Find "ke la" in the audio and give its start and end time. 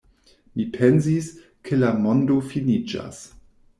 1.69-1.93